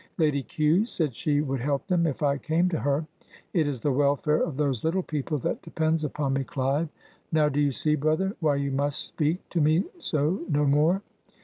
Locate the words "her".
2.79-3.05